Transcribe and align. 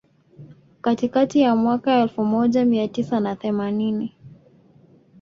Katikati 0.81 1.39
ya 1.41 1.55
mwaka 1.55 1.99
elfu 1.99 2.25
moja 2.25 2.65
mia 2.65 2.87
tisa 2.87 3.19
na 3.19 3.35
themanini 3.35 4.15